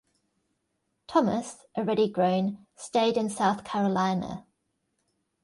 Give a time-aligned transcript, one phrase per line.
[1.05, 4.47] Thomas, already grown, stayed in South Carolina.